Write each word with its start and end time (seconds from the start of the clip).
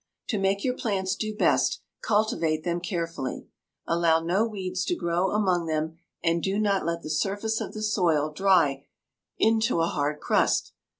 To 0.29 0.39
make 0.39 0.63
your 0.63 0.73
plants 0.73 1.15
do 1.15 1.35
best, 1.35 1.79
cultivate 2.01 2.63
them 2.63 2.79
carefully. 2.79 3.45
Allow 3.85 4.21
no 4.21 4.47
weeds 4.47 4.83
to 4.85 4.95
grow 4.95 5.29
among 5.29 5.67
them 5.67 5.99
and 6.23 6.41
do 6.41 6.57
not 6.57 6.87
let 6.87 7.03
the 7.03 7.09
surface 7.11 7.61
of 7.61 7.73
the 7.75 7.83
soil 7.83 8.31
dry 8.31 8.87
into 9.37 9.79
a 9.79 9.85
hard 9.85 10.19
crust. 10.19 10.73